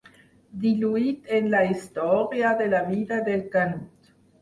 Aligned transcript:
Diluït 0.63 1.29
en 1.41 1.51
la 1.53 1.61
història 1.73 2.57
de 2.65 2.73
la 2.75 2.83
vida 2.91 3.25
del 3.33 3.49
Canut. 3.57 4.15